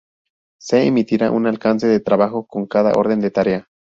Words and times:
Se 0.59 0.81
emitirá 0.83 1.29
un 1.29 1.45
alcance 1.45 1.85
de 1.85 1.99
trabajo 1.99 2.47
con 2.47 2.65
cada 2.65 2.93
orden 2.93 3.19
de 3.19 3.29
tarea. 3.29 3.67